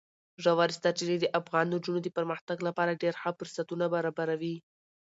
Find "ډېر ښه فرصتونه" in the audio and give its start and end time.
3.03-3.85